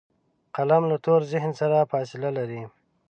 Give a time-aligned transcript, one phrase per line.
[0.55, 2.61] قلم له تور ذهن سره فاصله لري